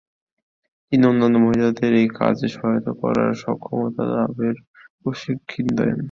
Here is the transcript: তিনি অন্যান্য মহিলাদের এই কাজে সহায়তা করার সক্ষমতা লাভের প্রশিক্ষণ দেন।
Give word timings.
তিনি 0.87 1.03
অন্যান্য 1.07 1.37
মহিলাদের 1.45 1.91
এই 1.93 2.07
কাজে 2.19 2.47
সহায়তা 2.55 2.93
করার 3.01 3.31
সক্ষমতা 3.43 4.03
লাভের 4.13 4.55
প্রশিক্ষণ 5.01 5.65
দেন। 5.77 5.97